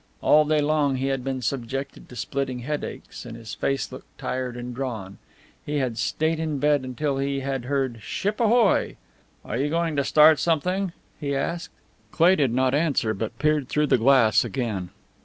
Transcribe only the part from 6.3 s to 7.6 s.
in bed until he